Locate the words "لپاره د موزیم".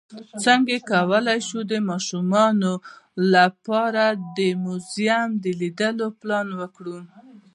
3.35-5.29